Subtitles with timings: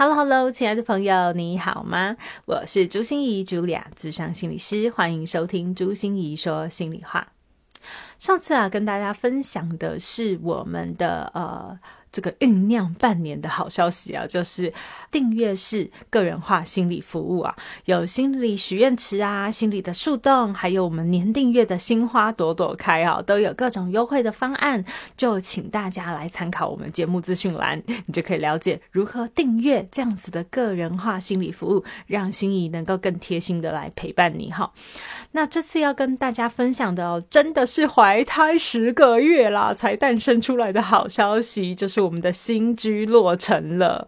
[0.00, 2.16] Hello，Hello，亲爱的朋友，你好吗？
[2.44, 7.32] 我是朱心怡，茱莉亚，智商心理师，欢迎收听朱心怡说心里话。
[8.20, 11.80] 上次啊，跟大家分享的是我们的呃。
[12.10, 14.72] 这个酝酿半年的好消息啊，就是
[15.10, 24.82] 订阅式个人化心理服务啊，有心理许愿池啊，心理的树洞，还有我们年订阅的新花朵朵开啊，都有各种优惠的方案，
[25.18, 34.72] 就请大家来参考我们节目资讯栏，你就可以了解如何订阅这样子的个人化心理服务，让心仪能够更贴心的来陪伴你哈。
[35.32, 41.97] 那这次要跟大家分享的哦，真的是怀胎十个月啦才诞生出来的好消息，就是。
[42.00, 44.06] 我们的新居落成了。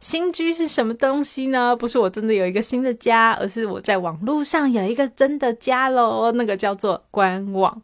[0.00, 1.76] 新居是什么东西呢？
[1.76, 6.32] 不是我真的有一个新的家，而是我在网络上有一个真的家喽。
[6.32, 7.82] 那个叫做官网。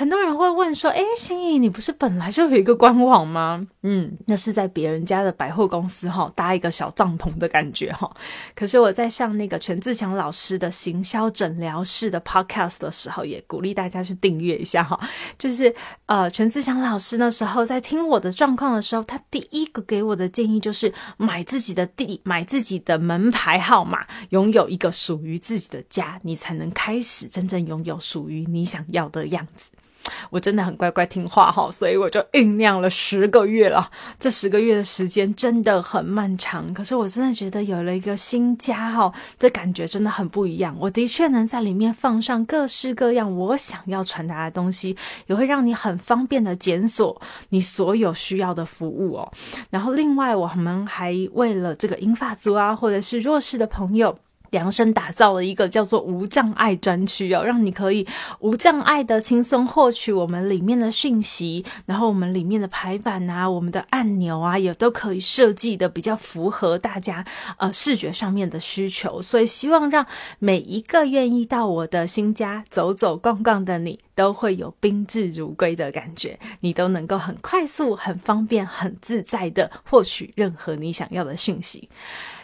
[0.00, 8.10] 很多人会问说：“哎，心怡，你不是本来就有一个官网吗？”嗯，那是在别人家的百货公司哈搭一个小帐篷的感觉哈。
[8.54, 14.98] 可是我在上那个全自强老师的行销诊疗室的 podcast 的时候，也鼓励大家去订阅一下哈。
[15.38, 15.74] 就是
[16.06, 29.70] 呃，全自强老师那时候在听我的状况的时候，他第一个给我的建议就是买自己的地，买自己的门牌号码，拥有一个属于自己的家，你才能开始真正拥有属于你想要的样子。
[30.30, 33.90] 我真的很乖乖听话哈，所以我就酝酿了十个月了。
[34.18, 40.76] 这十个月的时间真的很漫长，可是我真的觉得有了一个新家哈，这感觉真的很不一样。
[40.78, 49.32] 我的确能在里面放上各式各样我想要传达的东西，也会让你很方便的检索你所有需要的服务哦。
[49.70, 54.18] 然后另外，我们还为了这个英法族啊，或者是弱势的朋友。
[54.50, 58.06] 量身打造了一个叫做无障碍专区哦，让你可以
[58.40, 67.24] 无障碍的轻松获取我们里面的讯息，然后我们里面的排版啊，我们的按钮啊，也都可以设计的比较符合大家
[67.58, 70.06] 呃视觉上面的需求，所以希望让
[70.38, 81.88] 每一个愿意到我的新家走走逛逛的你，都会有宾至如归的感觉，你都能够很快速、很方便、很自在的获取任何你想要的讯息。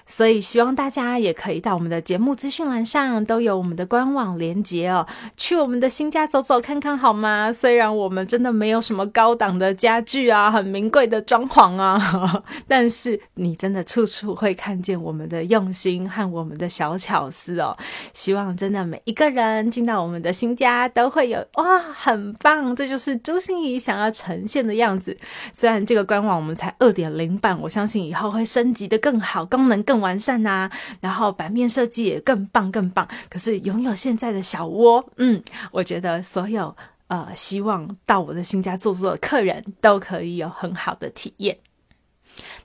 [0.07, 5.05] 所以希望大家也可以到我们的节目资讯栏上都有我们的官网连接哦，
[5.37, 7.53] 去我们的新家走走看看好吗？
[7.53, 17.77] 虽然我们真的没有什么高档的家具啊，很名贵的装潢啊， 但是你真的处处会看见我们的用心和我们的小巧思哦。
[18.13, 22.77] 希望真的每一个人进到我们的新家都会有哇，很棒！
[22.77, 25.17] 这就是朱心怡想要呈现的样子。
[25.53, 29.96] 虽然这个官网我们才二点零版，我相信以后会升级的更好，功能更。
[30.01, 30.71] 完善呐，
[31.01, 33.07] 然后版面设计也更棒更棒。
[33.29, 36.75] 可是拥有现在的小窝，嗯，我觉得所有
[37.09, 41.57] 呃希望到我的新家坐坐的客人都可以有很好的体验。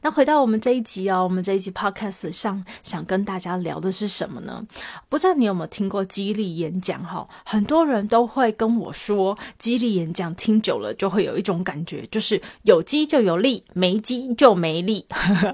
[0.01, 4.65] 那回到我们这一集哦，我们这一集 podcast 上想跟大家聊的是什么呢？
[5.09, 7.27] 不知道你有没有听过激励演讲哈？
[7.45, 15.05] 很多人都会跟我说，激励演讲听久了就会有一种感觉，就是有激就有力，没激就没力。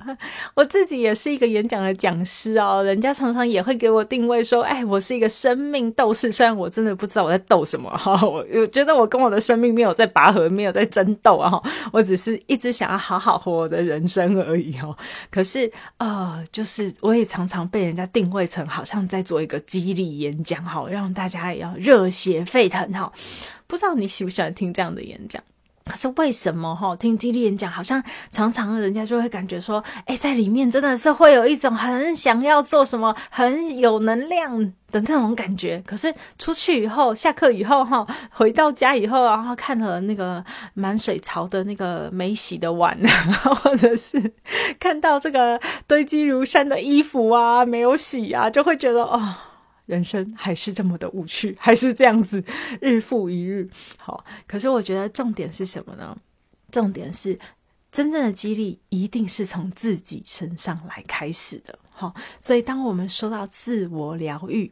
[0.55, 6.31] 我自己也是一个演讲的讲师哦，人家常常也会给我定位说，哎，我是一个生命斗士。
[6.31, 11.61] 虽然我真的不知道我在斗什么哈，我我觉得我跟我的生命没有在拔河，没有在争斗啊，
[11.91, 14.37] 我只是一直想要好好活我的人生。
[14.47, 14.95] 而已哦，
[15.29, 23.11] 可是呃，就是我也常常被人家定位成好像在做一个激励演讲，好，让大家也要热血沸腾，哈。
[23.65, 25.43] 不知道你喜不喜欢听这样的演讲？
[25.87, 34.59] 可是为什么哈听激励演讲，好像常常人家就会感觉说，哎，在里面真的是会有一种很想要做什么，很有能量
[34.91, 35.81] 的那种感觉。
[35.85, 40.43] 可是出去以后，下课以后哈，回到家以后，然后看了那个
[40.73, 42.97] 满水槽的那个 没洗的碗，
[43.61, 44.33] 或者是
[44.79, 49.35] 看到这个 堆积如山的衣服啊，没有洗啊，就会觉得哦。
[49.87, 52.43] 人生还是这么的无趣，还是这样子
[52.79, 53.67] 日复一日。
[53.97, 56.15] 好，可是我觉得重点是什么呢？
[56.69, 57.39] 重点是
[57.91, 61.79] 真正的激励一定是从自己身上来开始的。
[61.89, 64.71] 好，所以当我们说到自我疗愈，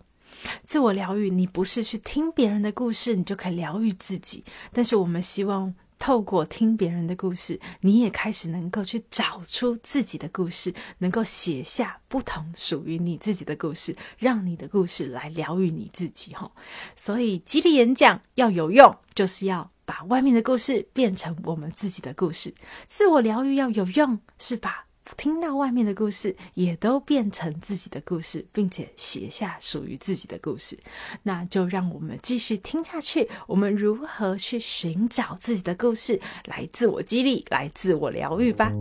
[0.64, 4.44] 自我疗愈，你不是去听别人的故事，你就可以疗愈自己。
[4.74, 16.34] 但是我们希望透过听别人的故事，你也开始能够去找出自己的故事，能够写下不同属于你自己的故事，让你的故事来疗愈你自己。
[16.34, 16.52] 哈，
[16.96, 22.52] 所以激励演讲要有用，就是要把外面的故事变成我们自己的故事；
[22.88, 24.86] 自我疗愈要有用，是吧。
[25.18, 30.78] 听到外面的故事，也都变成自己的故事，并且写下属于自己的故事。
[31.24, 33.30] 那就让我们继续听下去。
[33.48, 38.72] 我们如何去寻找自己的故事，来自我激励，来自我疗愈吧。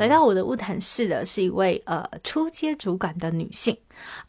[0.00, 3.76] 来到我的物谈室的是一位呃初阶主管的女性，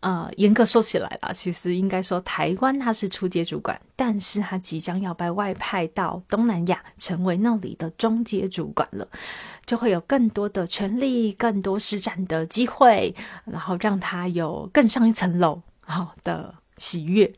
[0.01, 9.07] 呃，严格说起来啦，其实应该说台湾她是初阶主管，但是她即将要被外派到东南亚，成为那里的中阶主管了，
[9.65, 13.15] 就会有更多的权利、更多施展的机会，
[13.45, 17.33] 然后让她有更上一层楼好的喜悦。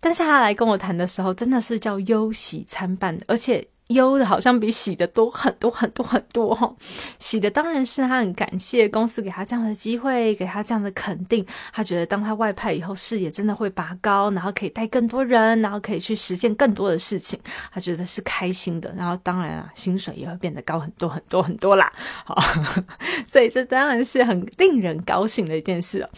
[0.00, 3.68] 但是她来跟我谈的时候，真的是叫忧喜参半，而且。
[3.92, 6.74] 忧的好像比喜的多很多很多很多哈，
[7.18, 11.44] 喜的当然是他很感谢公司给他这样的机会，给他这样的肯定。
[11.72, 17.38] 他觉得当他外派以后，视野真的会拔高，然后可以带更多人，然后可以去实现更多的事情。
[17.72, 21.92] 他觉得是开心的，然后当然啊，薪水也会变得高很多很多很多啦。
[22.24, 22.36] 好，
[23.26, 26.08] 所以这当然是很令人高兴的一件事。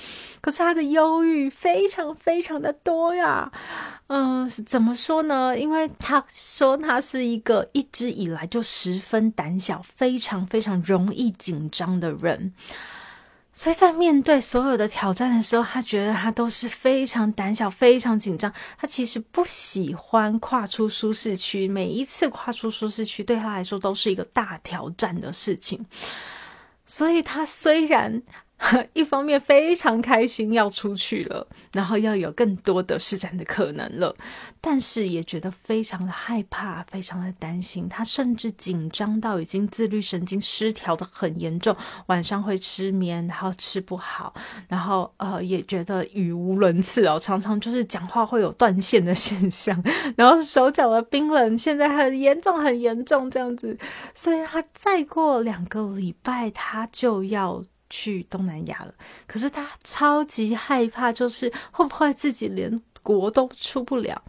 [0.45, 3.51] 可是他的忧郁非常非常的多呀。
[4.09, 5.59] 嗯，怎么说呢？
[5.59, 12.53] 因为他说他是一个一直以来就十分胆小、非常非常容易紧张的人，
[13.55, 18.53] 所以在面对所有的挑战的时候，他觉得他都是非常胆小、非常紧张。
[18.77, 25.87] 他其实不喜欢跨出舒适区，每一次跨出舒适区对他来说都是一个大挑战的事情。
[26.85, 28.23] 所以他虽然。
[28.95, 34.15] 一方面非常开心要出去了，然后要有更多的施展的可能了，
[34.61, 37.89] 但是也觉得非常的害怕，非常的担心。
[37.89, 41.77] 他甚至紧张到已经自律神经失调的很严重，
[42.07, 44.33] 晚上会失眠，然后吃不好，
[44.69, 49.83] 然后呃也觉得语无伦次哦，常常就是讲话会有断线的现象，
[50.17, 53.77] 然后手脚的冰冷，现在很严重很严重这样子。
[54.15, 57.63] 所以他再过两个礼拜，他就要。
[57.95, 58.93] 去东南亚了，
[59.25, 64.21] 可是他超级害怕，就是会不会自己连国都出不了，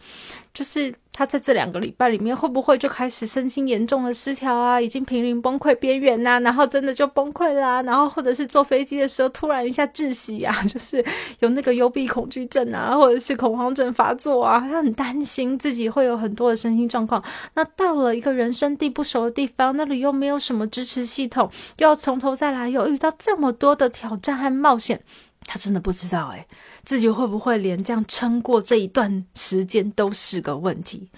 [0.54, 0.94] 就是。
[1.18, 4.78] 他在这两个礼拜里面会不会就开始身心严重的失调啊？
[4.78, 11.02] 已经濒临崩溃边缘呐，然后真的就崩溃啦，然后或者是坐飞机的时候突然一下窒息啊， 就是
[11.38, 17.24] 有那个幽闭恐惧症啊，或者是恐慌症发作啊，他很担心自己会有很多的身心状况。
[17.54, 25.00] 那到了一个人生地不熟的地方，那里又没有什么支持系统，又要从头再来，又遇到这么多的挑战和冒险，
[25.46, 26.46] 他真的不知道诶
[26.86, 31.10] 自己会不会连这样撑过这一段时间都是个问题？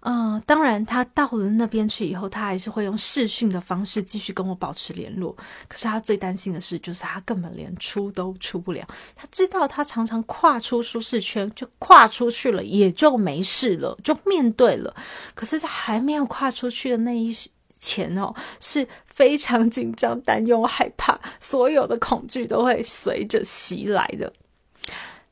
[0.00, 5.36] 嗯，当然，他到了那边去以后，他还是会用视讯的方式继续跟我保持联络。
[5.66, 8.86] 可是他最担心的事就是他根本连出都出不了。
[9.16, 14.94] 他知道他常常跨出舒适圈，就跨出去了，也就没事了，就面对了。
[15.34, 17.34] 可是，在还没有跨出去的那一
[17.76, 24.32] 前哦，是非常紧张、担忧、害怕，所有的恐惧都会随着袭来的。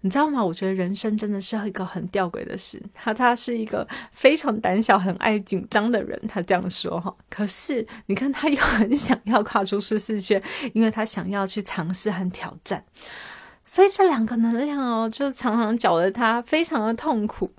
[0.05, 0.45] 你知道吗？
[0.45, 2.79] 我觉得人生真的是一个很吊诡的事。
[2.93, 7.17] 他他是一个非常胆小、很爱紧张的人，他这样说哈。
[7.31, 10.43] 可是你看，他又很想要跨出舒适圈，
[10.75, 12.85] 因为他想要去尝试和挑战。
[13.65, 17.51] 所以这两个能量哦，就常常搅得他非常的痛苦。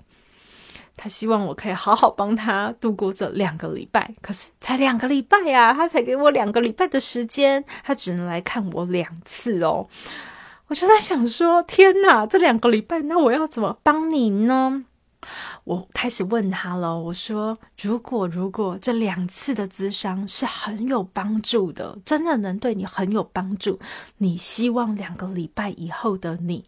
[0.96, 9.88] 他希望我可以好好帮他度过这两个礼拜，可是才两个礼拜呀，他才给我两个礼拜的时间，他只能来看我两次哦。
[10.68, 14.84] 我就在想说，天哪，这两个礼拜，那我要怎么帮你呢？
[15.64, 23.78] 我开始问他了，我说，如果如果这两次的咨商是很有帮助的，真的能对你很有帮助，
[24.18, 26.64] 你希望两个礼拜以后的你，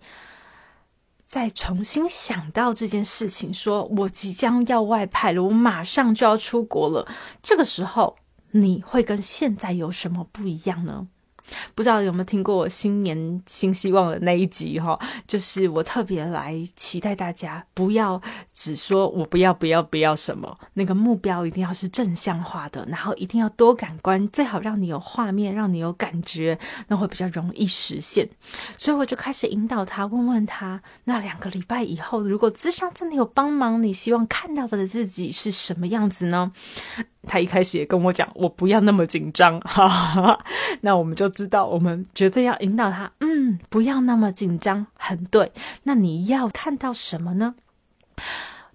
[1.24, 7.06] 再重新想到这件事情，说我即将要外派了，我马上就要出国了，
[7.42, 8.16] 这个时候
[8.52, 11.06] 你会跟现在有什么不一样呢？
[11.74, 14.98] 不知道有没有听过我新年新希望的那一集哈？
[15.26, 18.20] 就是我特别来期待大家不要
[18.52, 28.28] 只说我不要不要不要什么，那个目标一定要是正向化的，然后一定要多感官，最好让你有画面，让你有感觉，那会比较容易实现。
[28.76, 36.52] 所以我就开始引导他，问问他，那两个礼拜以后，如果智商真的有帮忙，你希望看到的自己是什么样子呢？
[37.28, 39.60] 他一开始也跟我讲，我不要那么紧张。
[39.68, 40.38] 哈
[40.80, 45.52] 那我们就知道，我们绝对要引导他，嗯，不要那么紧张，很对。
[45.84, 47.54] 那你要看到什么呢？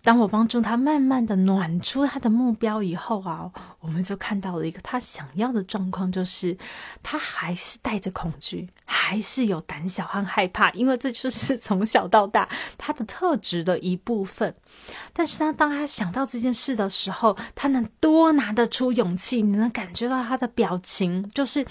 [0.03, 6.57] 当我帮助他慢慢的暖出他的目标以后啊，我们就看到了一个他想要的状况，就是
[7.01, 14.53] 他还是带着恐惧，还是有胆小和害怕，因为这就是从小到大他的特质的一部分。
[15.13, 21.65] 但是他当他想到这件事的时候，他能多拿得出勇气，你能感觉到他的表情，就是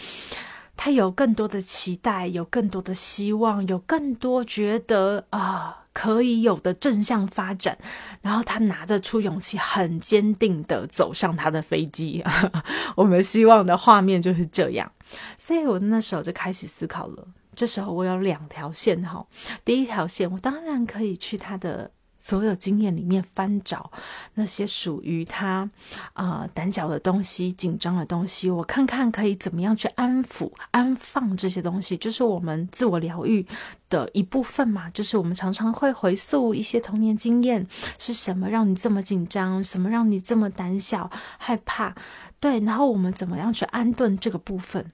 [0.74, 5.80] 他有更多的期待，有更多的希望，有更多觉得啊。
[5.92, 7.76] 可以有的正向发展，
[8.20, 12.24] 然后他拿得出勇气，很坚定的走上他的飞机。
[12.96, 14.90] 我们希望的画面就是这样，
[15.38, 17.26] 所以我那时候就开始思考了。
[17.54, 19.26] 这时候我有两条线哈，
[19.64, 21.90] 第一条线我当然可以去他的。
[22.22, 23.90] 所有经验里面翻找
[24.34, 25.68] 那些属于他
[26.12, 33.44] 啊胆小的东西、紧张的东西，我看看可以怎么样去安抚、安放这些东西，就是我们自我疗愈
[33.90, 34.88] 的一部分嘛。
[34.90, 37.66] 就是我们常常会回溯一些童年经验，
[37.98, 39.62] 是什么让你这么紧张？
[39.64, 41.92] 什么让你这么胆小、害怕？
[42.38, 44.92] 对，然后我们怎么样去安顿这个部分？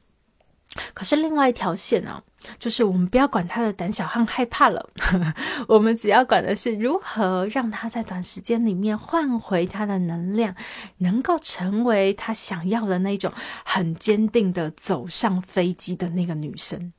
[0.93, 2.23] 可是另外一条线呢，
[2.59, 4.89] 就是我们不要管他的胆小和害怕了，
[5.67, 10.55] 我们只要管的是如何让他在短时间里面换回他的能量，
[10.99, 13.33] 能够成为他想要的那种
[13.65, 16.93] 很坚定的走上飞机的那个女生。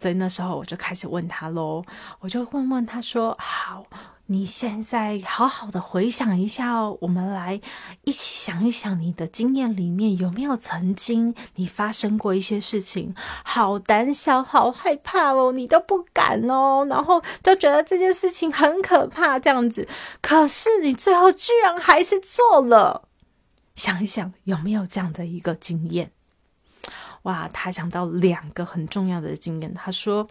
[0.00, 1.84] 所以那时候我就开始问他喽，
[2.20, 3.86] 我就问问他说：“好。”
[4.26, 7.60] 你现在好好的回想一下哦，我们来
[8.04, 13.14] 一起想一想，你的经验里面有没有曾经你发生过一些事情，
[13.44, 19.86] 好胆小，好害怕哦，你都不敢哦，然后就觉得这件事情很可怕，这样子，
[20.22, 23.08] 可是你最后居然还是做了。
[23.76, 26.12] 想一想有没有这样的一个经验？
[27.24, 30.26] 哇，他想到两个很重要的经验，他说。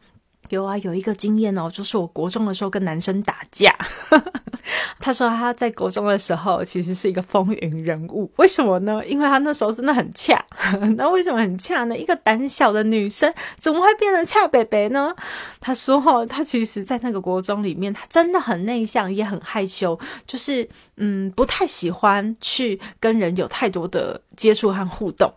[0.50, 3.76] 有啊，有一个经验哦，就是我国中的时候跟男生打架。
[5.00, 9.06] 他说他在国中的时候其实是一个风云人物，为什么呢？
[9.06, 10.44] 因为他那时候真的很恰。
[10.96, 11.98] 那为什么很恰呢？
[11.98, 15.14] 一个胆小的女生怎么会变成恰北北呢？
[15.60, 25.34] 他说哈，他其实在那个国中里面，他真的很内向，也很害羞，就是嗯，不太喜欢去跟人有太多的接触和互动。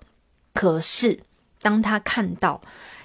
[0.55, 1.19] 可是
[1.61, 2.61] 当他看到。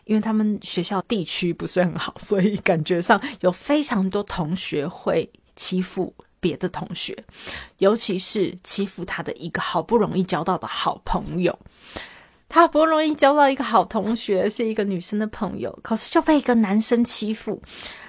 [0.06, 7.24] 因为他们学校地区不是很好，所以感觉上有非常多同学会欺负别的同学，
[7.78, 11.58] 尤其是欺负他的一个好不容易交到的好朋友。
[12.50, 17.62] 他好不容易交到一个好同学，是一个女生的朋友，可是就被一个男生欺负。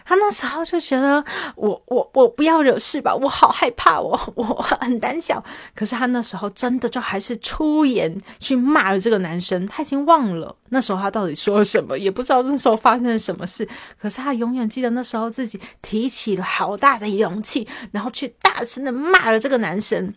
[0.04, 1.24] 他那时候就觉得，
[1.56, 5.42] 我我我不要惹事吧，我好害怕，我我很胆小。
[5.74, 9.64] 可是他那时候真的就还是出言去骂了这个男生。
[9.66, 13.68] 他已经忘了那时候他到底说了什么，也不知道那时候发生了什么事。
[13.98, 20.14] 可是他永远记得那时候自己提起了好大的勇气，然后去大声的骂了这个男生。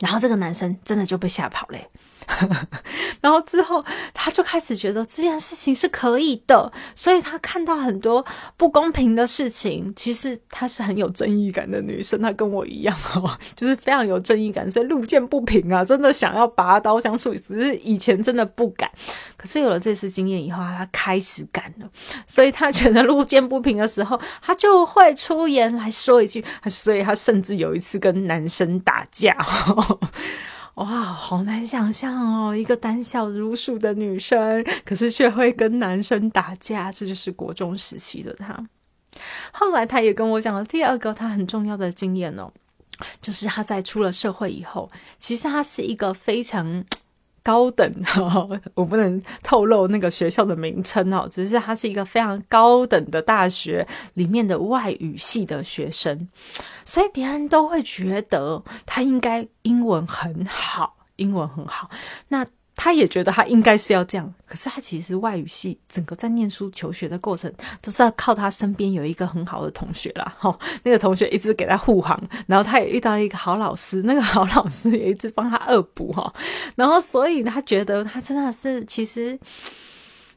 [0.00, 1.78] 然后这个男生真的就被吓跑了。
[3.20, 8.24] 然后之后，他就开始觉得这件事情是可以的，所以他看到很多
[8.56, 9.92] 不公平的事情。
[9.94, 17.34] 其实她是很有正义感的女生，她跟我一样哦， 就是非常有正义感，所以路见不平啊，真的想要拔刀相处。
[17.34, 18.90] 只是以前真的不敢，
[19.36, 21.88] 可是有了这次经验以后，他开始敢了。
[22.26, 26.44] 所以他觉得路见不平的时候，他就会出言来说一句。
[26.68, 29.36] 所以他甚至有一次跟男生打架。
[30.74, 32.56] 哇，好难想象哦！
[32.56, 38.66] 一个胆小如鼠的女生，可是却会跟男生打架，这就是国中时期的她。
[39.52, 42.50] 后来，她也跟我讲了第二个她很重要的经验哦，
[43.20, 46.84] 就是她在出了社会以后，其实她是一个非常。
[47.42, 56.28] 高等哈，我不能透露那个学校的名称哦，只是它是一个非常高等的大学里面的外语系的学生，
[56.84, 61.90] 所以别人都会觉得他应该英文很好，英文很好。
[62.28, 62.46] 那。
[62.82, 67.48] 他也觉得他应该是要这样，可是他其实外语系整个在念书求学的过程
[67.80, 76.34] 都是要靠他身边有一个很好的同学啦，哈，那个同学一直给他护航，然后他也遇到一个好老师，那个好老师也一直帮他恶补哈，
[76.74, 79.38] 然后所以他觉得他真的是其实，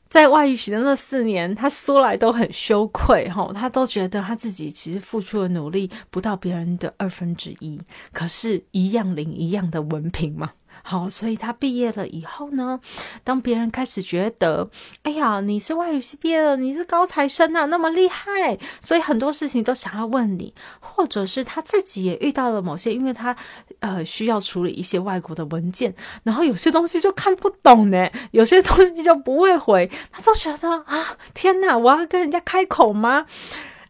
[0.07, 7.81] 在外语系的那四年，他说来都很羞愧哈，他都觉得他自己其实付出的努力不到别人的二分之一，
[8.13, 10.51] 可是，一样领一样的文凭嘛。
[10.87, 12.79] 好，所以他毕业了以后呢，
[13.23, 14.69] 当别人开始觉得，
[15.01, 23.35] 哎呀，你是外语系毕业的，你是高材生啊，那么厉害，所以很多事情都想要问你，或者是他自己也遇到了某些，因为他
[23.79, 33.25] 呃需要处理一些外国的文件，然后有些东西就看不懂呢， 有些东西就不会回，他都觉得啊，天哪，我要跟人家开口吗？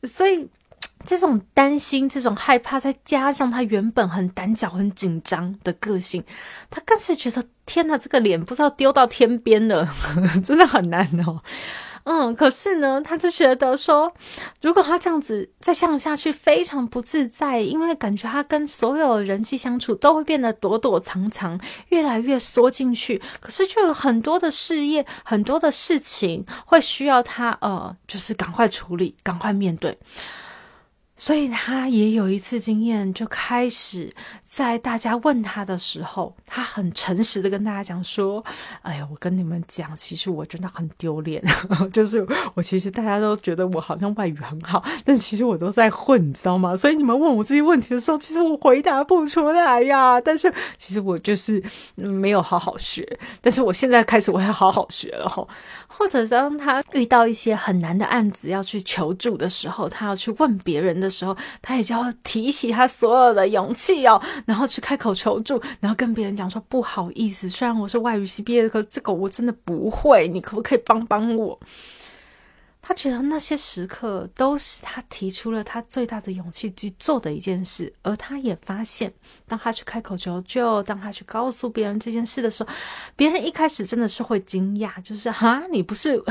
[0.04, 0.48] 所以。
[1.06, 6.24] 这种担心、这种害怕，再加上他原本很胆小、很紧张的个性，
[6.70, 9.88] 他更是觉得天哪，这个脸不知道丢到天边了，
[10.44, 11.42] 真的很难哦。
[12.08, 14.14] 嗯，可是呢，他就觉得说，
[14.62, 21.60] 如果他这样子再向下去，非常不自在，因为感觉他跟所有人际相处都会变得躲躲藏藏，
[21.90, 23.20] 越来越缩进去。
[23.40, 29.98] 可是就有很多的事业、很多的事情会需要他，呃，就是赶快处理、赶快面对。
[31.18, 38.44] 所以他也有一次经验，就开始在大家问他的时候，他很诚实的跟大家讲说
[38.84, 41.42] ：“哎呀，我跟你们讲，其实我真的很丢脸，
[41.94, 46.76] 就是我其实大家都觉得我好像外语很好，但其实我都在混，你知道吗？
[46.76, 50.20] 所以你们问我这些问题的时候，其实我回答不出来呀。
[50.20, 51.64] 但是其实我就是
[51.96, 53.08] 没有好好学，
[53.40, 55.48] 但是我现在开始我要好好学了哈。
[55.88, 71.58] 或者当他遇到一些很难的案子要去求助的时候，他要去问别人的。”时候，他也就要提起他所有的勇气哦，然后去开口求助，然后跟别人讲说不好意思，虽然我是外语系毕业的，可这个我真的不会，你可不可以帮帮我？
[72.88, 79.12] 他觉得那些时刻都是他提出了他最大的勇气去做的一件事，而他也发现，
[79.48, 82.70] 当他去开口求救，当他去告诉别人这件事的时候，
[83.16, 86.24] 别人一开始真的是会惊讶，就是哈，你不是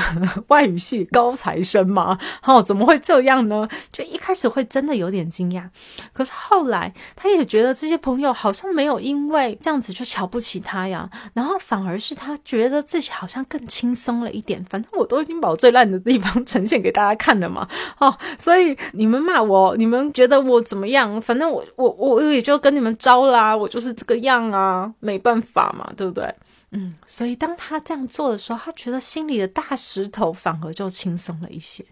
[0.46, 2.16] 外语系高材生吗？
[2.44, 3.68] 哦，怎么会这样呢？
[3.92, 5.68] 就一开始会真的有点惊讶，
[6.12, 16.43] 可是后来他也觉得这些朋友好像没有因为这样子就瞧不起他呀，然后反而是他觉得自己好像更轻松了一点，反正我都已经把最烂的地方。
[16.44, 21.20] 呈现给大家看的嘛，哦，所以你们骂我，你们觉得我怎么样？
[21.20, 26.34] 反正我我我也就跟你们招啦，我就是这个样啊，没办法嘛，对不对？
[26.72, 31.84] 嗯，所以当他这样做的时候，他觉得心里的大石头反而就轻松了一些。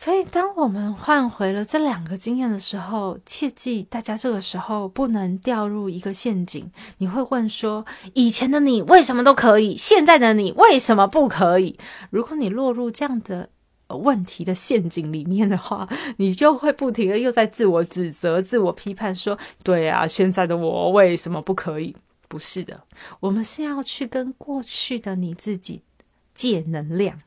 [0.00, 6.70] 所以，当我们换回了这两个经验的时候，切记大家这个时候不能掉入一个陷阱。
[6.98, 11.76] 你会问说：“以前的你为什么都可以，现在的你为什么不可以？”
[12.10, 13.50] 如果你落入这样的
[13.88, 21.96] 问题的陷阱里面的话，你就会不停的又在自我指责、自我批判，说：“对啊，现在的我为什么不可以？”
[22.28, 22.84] 不是的，
[23.18, 25.82] 我们是要去跟过去的你自己
[26.32, 27.20] 借能量。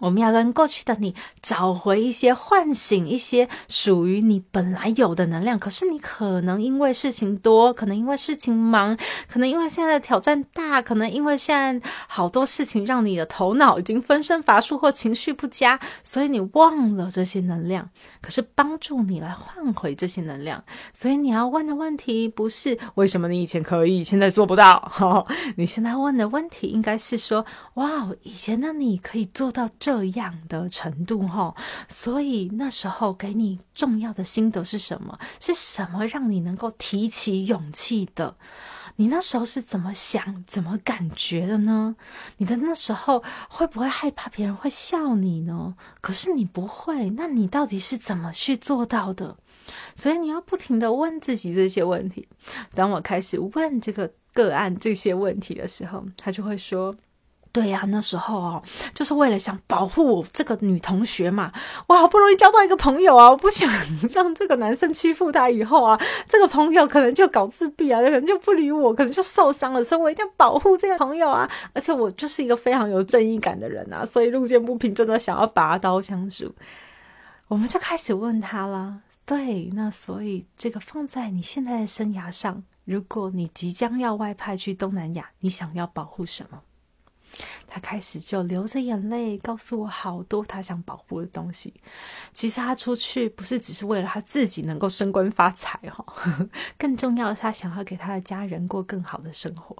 [0.00, 5.58] 我们要跟过去的你找回一些，唤醒一些属于你本来有的能量。
[5.58, 8.96] 可是你可能因为事情多，可能因为事情忙，
[9.28, 17.90] 可能因为现在的挑战大，可能因为现在好多事情让你的头脑已经分身乏术或情绪不佳，所以你忘了这些能量。
[18.20, 24.92] 可是帮助你来换回这些能量，所以你要问的问题不是为什么你以前可以，现在做不到。
[25.56, 29.68] 你现在问的问题应该是说：哇，以前的你可以做到。
[29.88, 31.56] 这样的程度哈，
[31.88, 35.18] 所以那时候给你重要的心得是什么？
[35.40, 38.36] 是什么让你能够提起勇气的？
[38.96, 41.96] 你那时候是怎么想、怎么感觉的呢？
[42.36, 45.74] 你的那时候会不会害怕别人会笑你呢？
[46.02, 49.38] 可是你不会，那你到底是怎么去做到的？
[49.94, 52.28] 所以你要不停的问自己这些问题。
[52.74, 56.94] 当我开始问这个个案这些问题的时候，他就会说。
[57.58, 58.62] 对呀，那时候哦，
[58.94, 61.52] 就是为了想保护我这个女同学嘛。
[61.88, 63.68] 我好不容易交到一个朋友啊，我不想
[64.14, 65.50] 让这个男生欺负她。
[65.50, 69.82] 以后啊，这个朋友可能就搞自闭啊，可能就不理我，可能就受伤了。
[69.82, 71.50] 所以我一定要保护这个朋友啊。
[71.72, 76.54] 而且我就是一个非常有正义感的人啊，所以路见不平真的想要拔刀相助。
[77.48, 79.00] 我们就开始问他了。
[79.26, 86.62] 对，那所以这个放在你现在的生涯上，如果你即将要外派去东南亚，你想要保护什么？
[87.66, 91.72] 他开始就流着眼泪告诉我好多他想保护的东西。
[92.32, 96.04] 其实他出去不是只是为了他自己能够升官发财哈，
[96.78, 99.76] 更重要的是他想要给他的家人过更好的生活。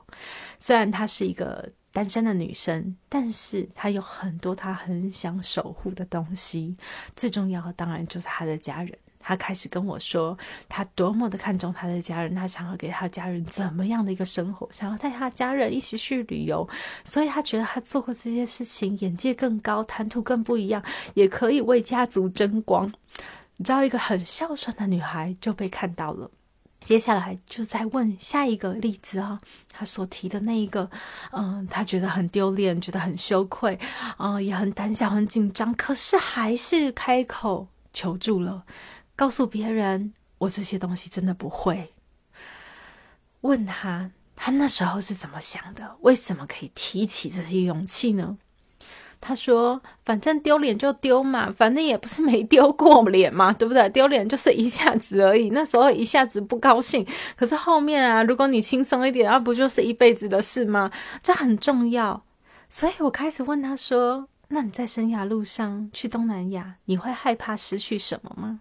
[0.58, 6.76] 虽然她是一个单身的女生，但是她有很多她很想守护的东西。
[7.16, 8.96] 最重要的当然就是她的家人。
[9.18, 10.36] 他开始跟我说，
[10.68, 16.66] 他多么的看重他的家人，他想要给他家人怎么样的一个生活，想要带他家人一起去旅游，
[17.04, 20.82] 所以他觉得他做过这些事情，眼界更高，谈吐更不一样，
[21.14, 22.92] 也可以为家族争光。
[23.56, 26.30] 你知道，一个很孝顺的女孩就被看到了。
[26.80, 29.40] 接下来就再问下一个例子啊，
[29.72, 30.88] 他所提的那一个，
[31.32, 33.76] 嗯，他觉得很丢脸，觉得很羞愧，
[34.16, 38.64] 啊，也很胆小，很紧张，可是还是开口求助了，
[39.18, 41.92] 告诉别人我这些东西真的不会。
[43.40, 45.96] 问他，他那时候是怎么想的？
[46.02, 48.38] 为什么可以提起这些勇气呢？
[49.20, 53.88] 他说：“反正丢脸就丢嘛，反正也不是没丢过脸嘛，对不对？
[53.90, 57.04] 丢脸就是一下子而已，那时候一下子不高兴，
[57.36, 60.92] 可是后面啊，如果你轻松一点，那不就是一辈子的事吗？
[61.24, 62.24] 这很重要。
[62.68, 68.60] 所以我开始问他说：‘那你在生涯路上去东南亚，你会害怕失去什么吗？’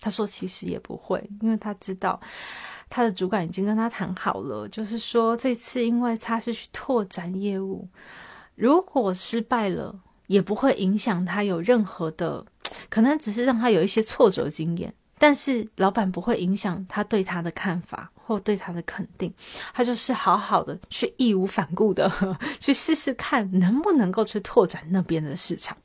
[0.00, 2.20] 他说：‘其实也不会，因为他知道
[2.88, 7.88] 他的主管已经跟他谈好了，就是说这次因为他是去拓展业务。’
[8.54, 9.94] 如果失败了，
[10.26, 12.44] 也不会影响他有任何的，
[12.88, 14.92] 可能只是让他有一些挫折经验。
[15.20, 19.32] 但是老板不会影响他对他的看法或对他的肯定，
[19.74, 22.08] 他就是好好的去义无反顾的
[22.60, 25.76] 去试试看能不能够去拓展那边的市场。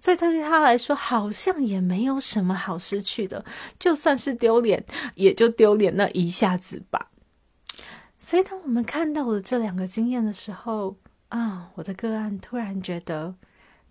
[0.00, 3.44] 所以他对他来说，好像也没有什么好失去的，
[3.78, 4.84] 就算是丢脸，
[5.14, 7.10] 也就丢脸那一下子吧。
[8.20, 10.96] 所以当我们看到了这两个经验的时候，
[11.28, 13.34] 啊，我的个案突然觉得，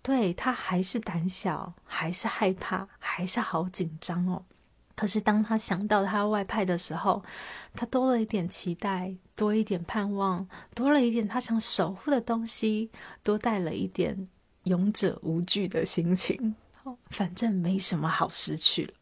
[0.00, 4.44] 对他还是胆小，还是害怕，还是好紧张哦。
[4.94, 7.22] 可是当他想到他外派的时候，
[7.74, 12.90] 他多了一点期待，多一点盼望，多了一点他想守护的东西，
[13.22, 14.28] 多带了一点
[14.68, 16.54] 勇者无惧的心情。
[17.10, 18.94] 反正没什么好失去了，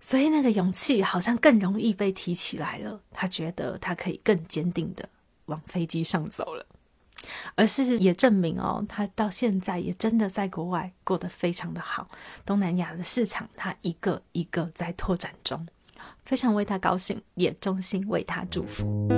[0.00, 2.98] 所以那个勇气好像更容易被提起来了。
[3.10, 5.06] 他觉得他可以更坚定的
[5.44, 6.64] 往飞机上走了。
[7.54, 12.08] 而是也证明哦，他到现在也真的在国外过得非常的好。
[12.46, 15.66] 东南亚的市场，他一个一个在拓展中，
[16.24, 19.08] 非常为他高兴，也衷心为他祝福。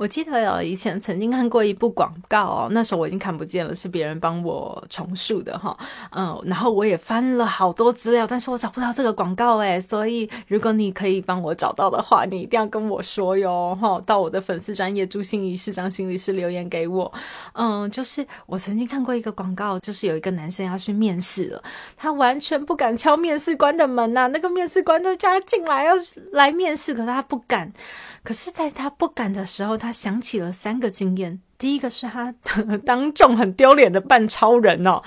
[0.00, 5.76] 我记得有以前曾经看过一部广告哦，那时候我已经看不见了，是别人帮我重述的哈。
[6.12, 14.02] 嗯，然后我也翻了好多资料，但是我找不到这个广告诶，所以如果你可以帮我找到的话，你一定要跟我说哟哈。
[14.06, 17.12] 到我的粉丝专业朱心怡市长心理师留言给我。
[17.52, 21.62] 嗯，就是我曾经看过一个广告，就是有一个男生要去面试了，
[21.98, 25.92] 他完全不敢敲面试官的门呐，那个面试官都叫他进来要
[26.32, 27.70] 来面试，可是他不敢。
[28.22, 31.40] 可是，在他不敢的时候，他想起了三个经验。
[31.58, 32.34] 第一个是他
[32.86, 35.02] 当众很丢脸的扮超人哦，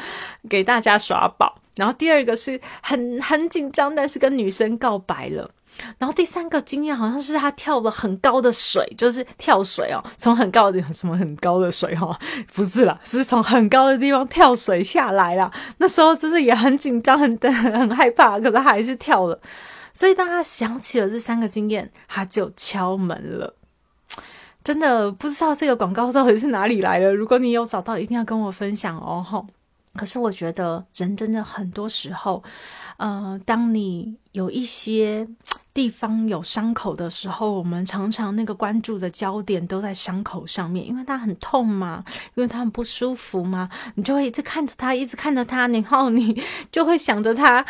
[0.47, 5.49] 给大家耍宝；然后第二个是很很紧张，但是跟女生告白了；
[5.97, 12.19] 然后第三个经验好像是他跳了很高的水，就是跳水哦，从很高的什么很高的水哈，
[12.53, 15.51] 不是啦，是从很高的地方跳水下来啦。
[15.77, 19.39] 那时候真的也很紧张，很 很害怕，可是还是跳了。
[19.91, 23.55] 所以，当他想起了这三个经验，他就敲门了。
[24.63, 27.13] 真的不知道这个广告到底是哪里来的。
[27.13, 29.21] 如果你有找到，一定要跟我分享哦。
[29.21, 29.45] 哈，
[29.95, 32.43] 可是我觉得人真的很多时候，
[32.97, 35.28] 呃，当你有一些
[35.73, 42.04] 地方有伤口的时候，我们常常那个关注的焦点都在伤口上面，因为它很痛嘛，
[42.36, 47.65] 因为它很不舒服嘛，你就会一直看着它，一直看着它，然后你就会想着它，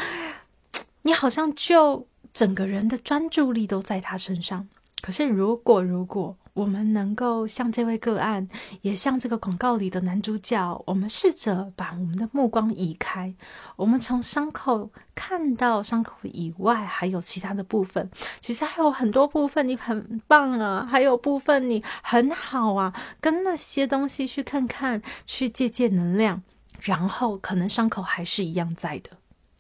[1.04, 2.08] 你好像就。
[2.34, 4.68] 整个人的专注力都在他身上。
[5.04, 8.48] 可是，如果如果我们能够像这位个案，
[8.82, 13.34] 也像这个广告里的男主角，我们试着把我们的目光移开，
[13.76, 18.08] 我们从伤口看到伤口以外还有其他的部分。
[18.40, 26.44] 其实还有很多部分你很棒啊，还有部分你很好啊，跟那些东西去看看，去借借能量，
[26.82, 29.10] 然后可能伤口还是一样在的。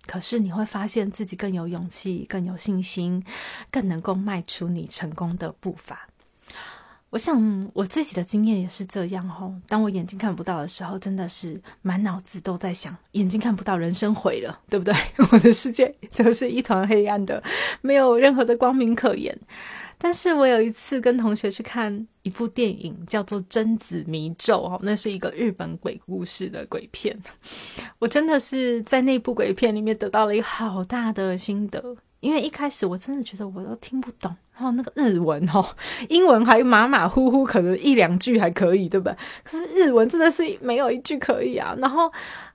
[0.06, 3.26] 可是你会发现自己更有勇气、更有信心、
[3.72, 6.08] 更能够迈出你成功的步伐。
[7.14, 9.54] 我想我自己的经验也是这样哦。
[9.68, 14.96] 当我眼睛看不到的时候，真的是满脑子都在想：眼睛看不到，人生毁了，对不对？
[15.32, 17.44] 我的世界都是一团黑暗的，
[17.82, 19.38] 没有任何的光明可言。
[20.00, 27.16] 但是我有一次跟同学去看一部电影，叫做《贞子迷咒》哦，那是一个日本鬼故事的鬼片。
[28.00, 35.64] 我真的是在那部鬼片里面得到了一个好大的心得，因为一开始我真的觉得我都听不懂，然后那个日文哦，
[36.10, 39.16] 英文还马马虎虎，可能一两句还可以，对不对？
[39.44, 41.76] 可是日文真的是没有一句可以啊。
[41.80, 42.12] 然后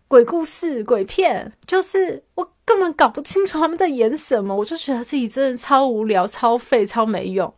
[0.09, 2.51] 鬼故事、鬼片，就是我。
[2.69, 7.51] 根本搞不清楚他们在演什么，我就觉得自己真的超无聊、超废、超没用。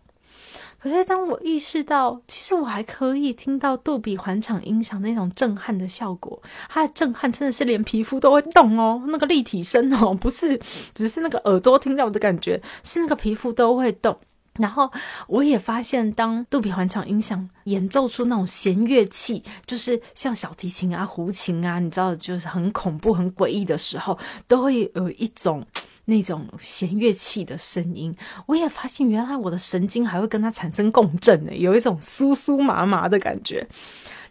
[0.83, 10.59] 可是当我意识到，其实我还可以听到杜比环场音响那种震撼的效果，它的震撼真的是连皮肤都会动哦，那个立体声哦，不是
[10.95, 14.17] 只是那个耳朵听到的感觉，是那个皮肤都会动。
[14.55, 14.91] 然后
[15.29, 25.65] 我也发现，当杜比环场音响演奏出那种弦乐器，就是像小提琴啊、胡琴啊，你知道，就是很恐怖、很诡异的时候，都会有一种
[26.07, 28.15] 那种弦乐器的声音。
[28.47, 33.67] 我也发现，原来我的神经还会跟它产生共振呢，有一种酥酥麻麻的感觉。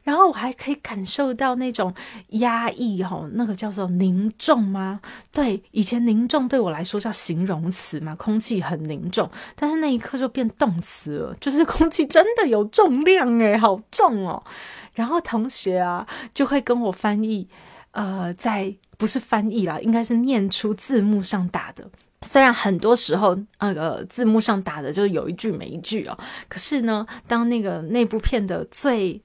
[0.03, 1.93] 然后我还可以感受到那种
[2.29, 4.99] 压抑，哈，那个叫做凝重吗？
[5.31, 14.43] 对，以前凝重对我来说叫形容词嘛，空气很凝重，但是那一刻就变动词了， 就是空气真的有重量诶，好重哦。
[14.93, 17.47] 然后同学啊就会跟我翻译，
[17.91, 21.89] 呃，在不是翻译啦，应该是念出字幕上打的。
[22.23, 26.17] 虽然很多时候那个字幕上打的就是有一句没一句哦，
[26.49, 29.21] 可是呢，当那个那部片的最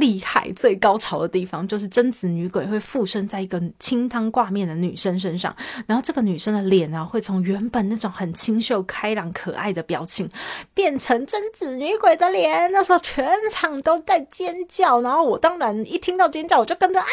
[0.00, 5.54] 厉害最高潮的地方，就是贞子女鬼会附身在一个清汤挂面的女生身上，
[5.86, 10.28] 然后这个女生的脸啊，会从原本那种很清秀、开朗、可爱的表情，
[10.74, 12.72] 变成贞子女鬼的脸。
[12.72, 17.06] 那时候全场都在尖叫，然后我当然一听到尖叫，我就跟着啊，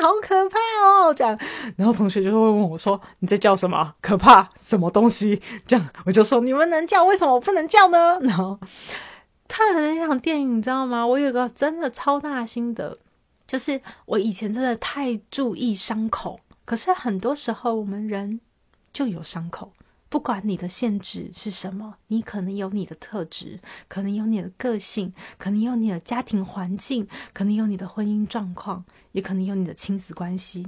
[0.00, 1.12] 好可怕哦！
[1.12, 1.36] 这样，
[1.76, 3.94] 然后同学就会问我说：“你在叫什么？
[4.00, 4.48] 可怕？
[4.60, 8.58] 什么东西？”这样，我就说：“你们能叫，为什么我不能叫呢？”然后。
[9.46, 11.06] 看了那场电影，你知道吗？
[11.06, 12.98] 我有个真的超大心得，
[13.46, 16.40] 就是我以前真的太注意伤口。
[16.64, 18.40] 可是很多时候，我们人
[18.92, 19.72] 就有伤口，
[20.08, 30.66] 不管你的限制是什么，你可能有你的特质，可能有你的个性，可能有你的家庭环境，可能有你的婚姻状况，也可能有你的亲子关系，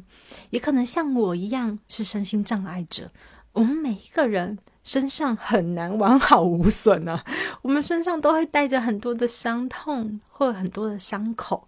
[0.50, 3.10] 也可能像我一样是身心障碍者。
[3.52, 4.58] 我们每一个人。
[4.86, 7.24] 身上很难完好无损啊，
[7.60, 11.66] 我们身上都会带着很多的伤痛或很多的伤口。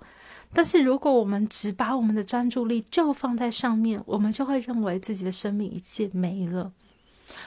[0.55, 6.71] 但是如果我们只把我们的专注力就放在上面，我们就会认为自己的生命一切没了。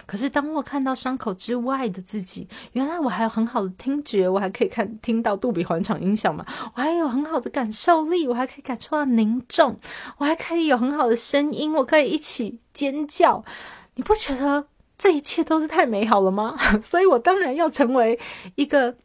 [0.05, 9.79] 可是当我看到伤口之外的自己，原来我还有很好的听觉，我还可以看听到杜比环场音响嘛，我还有很好的感受力，我还可以感受到凝重，
[10.17, 13.45] 我还可以有很好的声音，我可以一起尖叫。
[13.95, 14.67] 你不觉得？
[15.01, 16.55] 这一切都是太美好了吗？
[16.79, 18.19] 所以我当然要成为
[18.53, 18.95] 一个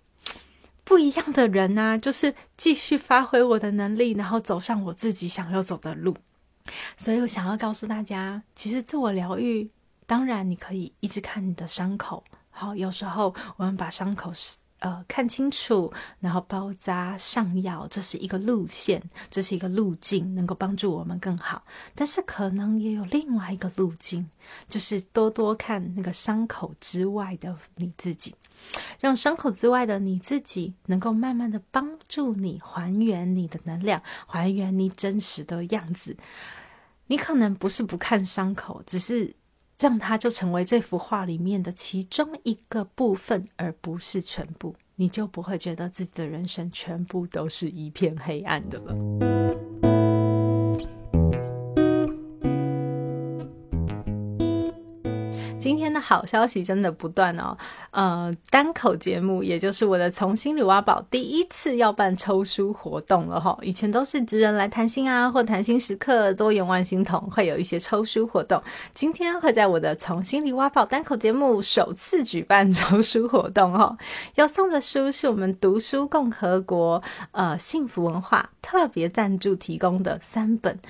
[0.84, 6.14] 不一样的人呐，就是继续发挥我的能力，然后走上我自己想要走的路。
[6.98, 9.70] 所以我想要告诉大家，其实自我疗愈，
[10.06, 12.22] 当然你可以一直看你的伤口。
[12.50, 14.30] 好，有时候我们把伤口
[14.80, 21.64] 呃，看清楚，然后包扎上药，这是一个路线，这是一个路径，能够帮助我们更好。
[21.94, 24.28] 但是可能也有另外一个路径，
[24.68, 28.34] 就是多多看那个伤口之外的你自己，
[29.00, 36.14] 让伤口之外的你自己能够慢慢的帮助你还原你的能量，还原你真实的样子。
[37.06, 39.34] 你可能不是不看伤口，只是。
[39.78, 49.65] 让它就成为这幅画里面的其中一个部分，而不是全部，你就不会觉得自己的人生全部都是一片黑暗的了。
[55.86, 57.56] 今天的好消息真的不断哦，
[57.92, 68.60] 呃，单口节目也就是我的从心里挖宝第一次要办抽书活动了哈，以前都是职人来谈心啊，或谈心时刻多元万心筒会有一些抽书活动，
[68.94, 73.96] 今天会在我的从心里挖宝单口节目首次举办抽书活动哦，
[74.34, 80.80] 要送的书是我们读书共和国呃幸福文化特别赞助提供的三本，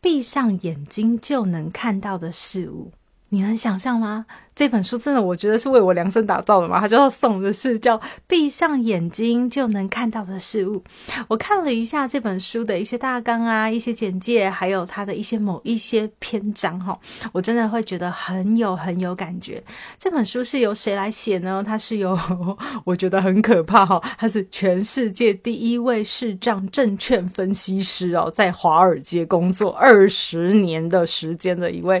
[0.00, 2.92] 闭上眼睛就能看到的事物。
[3.30, 4.26] 你能想象吗？
[4.54, 6.78] 这本书真的，我觉得是为我量身打造的嘛。
[6.78, 10.80] 他就要送的是叫“闭上眼睛就能看到的事物”。
[11.26, 16.96] 我看了一下这本书的一些大纲啊、一些简介，还有它的一些某一些篇章哈，
[17.32, 19.60] 我真的会觉得很有很有感觉。
[19.98, 21.64] 这本书是由谁来写呢？
[21.66, 22.16] 它是由
[22.86, 32.00] 我觉得很可怕哈，他是全世界第一位视障证券分析师哦，在华尔街工作二十年的时间的一位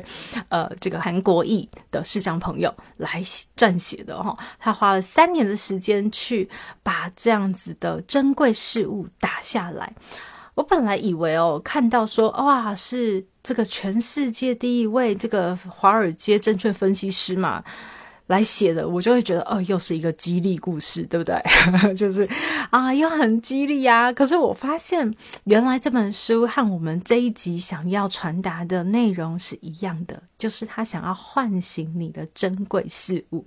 [0.50, 2.40] 呃，这个韩国裔的视障。
[2.44, 3.22] 朋友来
[3.56, 6.46] 撰写的哈，他花了三年的时间去
[6.82, 9.90] 把这样子的珍贵事物打下来。
[10.54, 17.64] 我本来以为哦，看到说哇，是这个全世界第一位这个华尔街证券分析师嘛。
[18.26, 21.36] 来写的，我就会觉得哦，又是一个激励故事，对不对？
[21.94, 22.28] 就是
[22.70, 24.12] 啊，又很激励啊。
[24.12, 33.44] 可是我发现，原来这本书和我们这一集想要传达的内容是一样的，就是他想要唤醒你的珍贵事物。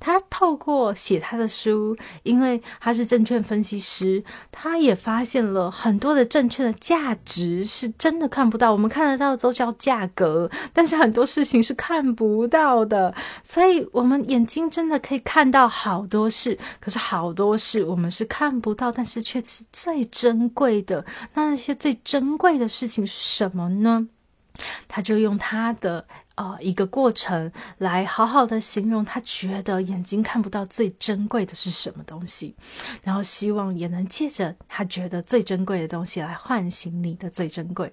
[0.00, 13.14] 他透过写他的书，因为他是证券分析师，他也发现了很多的证券的价值是真的看不到，我们看得到都叫价格，但是很多事情是看不到的。
[13.44, 21.04] 所以，我们眼睛真的可以看到好多事，可是好多事我们是看不到，但是却是最珍贵的。
[21.34, 24.08] 那那些最珍贵的事情是什么呢？
[24.88, 32.54] 他就用他的呃一个过程来好好的形容，他觉得眼睛看不到最珍贵的是什么东西，
[33.02, 37.92] 然后希望也能借着他觉得最珍贵的东西来唤醒你的最珍贵。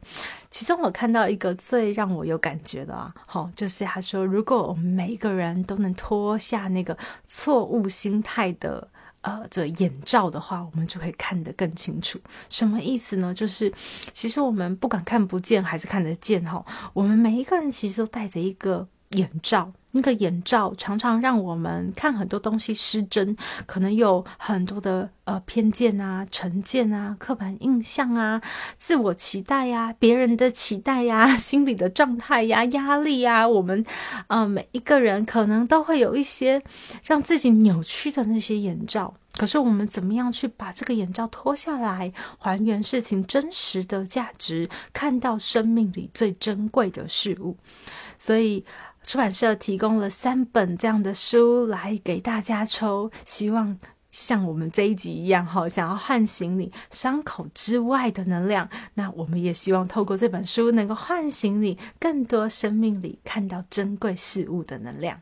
[0.49, 8.87] 其中我看到一个最让我有感觉的啊，好，就是他说，如果我们每个人都能脱下那个错误心态的。
[9.27, 12.17] 呃，这眼罩的话，我们就可以看得更清楚。
[12.49, 13.33] 什么意思呢？
[13.33, 13.69] 就是
[14.13, 19.73] 其实我们不管看不见还是看得见哈，我们每一个人其实都带着一个眼罩。
[19.91, 28.39] 那个眼罩常常让我们看很多东西失真，可能有很多的呃偏见啊、成见啊、刻板印象啊、
[28.77, 33.83] 自我期待呀、别人的期待呀、 心理的状态呀、压力呀，我们
[34.27, 36.61] 呃每一个人可能都会有一些
[37.03, 39.15] 让自己扭曲的那些眼罩。
[39.33, 47.57] 可是我们怎么样去把这个眼罩脱下来，还原事情真实的价值，看到生命里最珍贵的事物？
[48.19, 48.63] 所以。
[49.07, 53.79] 出版社提供了三本这样的书来给大家抽，希望
[54.11, 58.67] 像我们这一集一样，哈，想要唤醒你伤口之外的能量。
[58.95, 65.21] 那我们也希望透过这本书，能够唤醒你更多生命里看到珍贵事物的能量。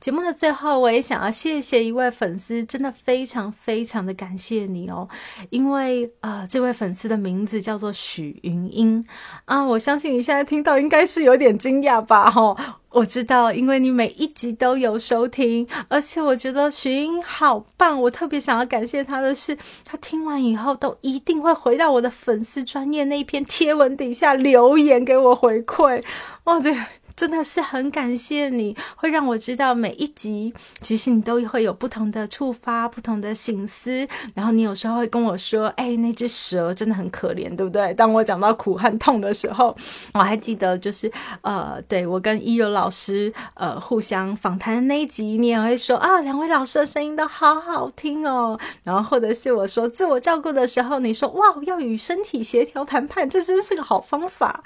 [0.00, 5.08] 节目的最后，我也想要谢谢一位粉丝，真的非常非常的感谢你哦，
[5.50, 9.04] 因为呃，这位粉丝的名字叫做许云英。
[9.44, 26.02] 啊，我相信你现在听到应该是有点惊讶吧，哈，我知道，因为你每一集都有收听，而且我觉得许云英好棒，我特别想要感谢他的是，他听完以后都一定会回到我的粉丝专业那一篇贴文底下留言给我回馈，
[26.44, 26.76] 哦，对。
[27.16, 34.06] 真的是很感谢你，会让我知道每一集其实你都会有不同的触发、不同的醒思。
[34.34, 39.76] 然后你有时候会跟我说：“哎，那只蛇真的很可怜，对不对？”当我讲到苦和痛的时候，
[40.14, 41.10] 我还记得就是
[41.42, 48.58] 呃，对我跟一柔老师呃互相访谈的那一集，你也会说啊，两位老师的声音都好好听哦。
[48.82, 54.62] 然后或者是我说自我照顾的时候，你说哇，要与身体协调谈判，这真是个好方法。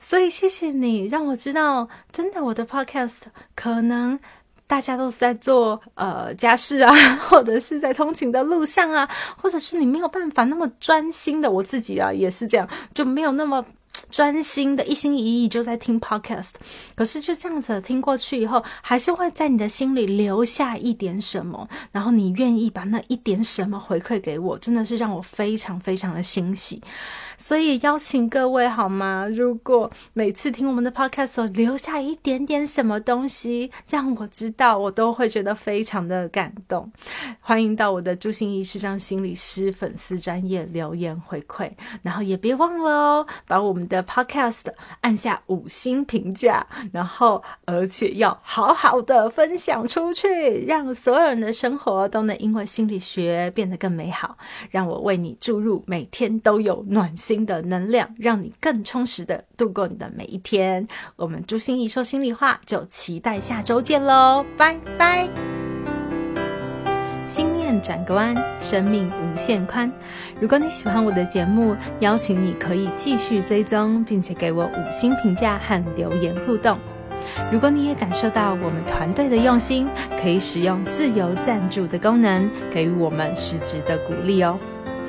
[0.00, 3.18] 所以谢谢你让我知道，真的我的 podcast
[3.54, 4.18] 可能
[4.66, 6.92] 大家都是在做呃家事啊，
[7.28, 13.64] 或者是在通勤的路上啊，或者是你没有办法那么专心的，我自己啊也是这样，就没有那么。
[14.10, 16.52] 专心的一心一意就在听 podcast，
[16.96, 26.82] 可是就这样子听过去以后，还是会在你的心里留下一点什么，然后你愿意把那一点什么回馈给我，真的是让我非常非常的欣喜。
[27.40, 29.26] 所以邀请各位好吗？
[29.26, 36.92] 如果每次听我们的 podcast 留下一点点什么东西，让我知道，我都会觉得非常的感动。
[37.40, 41.70] 欢迎到我的朱心怡时尚心理师粉丝专业留言回馈，
[42.02, 44.04] 然后也别忘了哦，把我们的。
[44.10, 44.64] Podcast
[45.02, 54.36] 按下五星评价，然后而且要好好的分享出去，让所有人的生活都能因为心理学变得更美好。
[54.70, 60.88] 让我为你注入每天都有暖心新的能量，让你更充实的度过你的每一天。
[61.14, 65.28] 我们朱心怡说心里话，就期待下周见喽，拜拜。
[67.28, 69.88] 心念转个弯，生命无限宽。
[70.40, 76.76] 如果你喜欢我的节目，邀请你可以继续追踪，并且给我五星评价和留言互动。
[77.52, 79.88] 如果你也感受到我们团队的用心，
[80.20, 84.58] 可以使用自由赞助的功能，给予我们实质的鼓励哦。